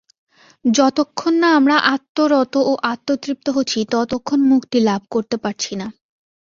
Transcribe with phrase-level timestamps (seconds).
[0.65, 5.87] যতক্ষণ না আমরা আত্মরত ও আত্মতৃপ্ত হচ্ছি, ততক্ষণ মুক্তিলাভ করতে পারছি না।